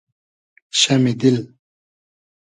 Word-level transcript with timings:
شئمی 0.79 1.13
دیل 1.19 1.37